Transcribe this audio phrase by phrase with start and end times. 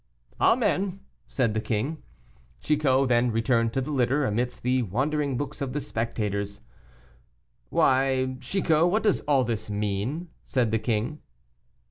[0.39, 2.01] "Amen!" said the king.
[2.59, 6.59] Chicot then returned to the litter, amidst the wondering looks of the spectators.
[7.69, 11.21] "Why, Chicot, what does all this mean?" said the king.